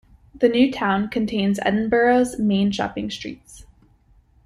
The 0.33 0.49
New 0.49 0.71
Town 0.71 1.09
contains 1.09 1.59
Edinburgh's 1.61 2.39
main 2.39 2.71
shopping 2.71 3.11
streets. 3.11 3.67